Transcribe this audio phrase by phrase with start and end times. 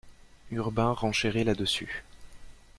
[0.51, 2.03] Urbain renchérit là-dessus.